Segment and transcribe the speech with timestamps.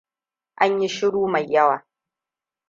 [0.61, 1.87] An yi shiru mai yawa.